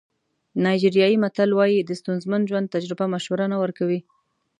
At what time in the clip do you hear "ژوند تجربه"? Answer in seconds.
2.49-3.05